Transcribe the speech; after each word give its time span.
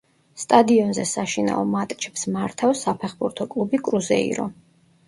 სტადიონზე 0.43 1.05
საშინაო 1.09 1.67
მატჩებს 1.75 2.27
მართავს 2.39 2.83
საფეხბურთო 2.89 3.53
კლუბი 3.55 3.83
„კრუზეირო“. 3.91 4.53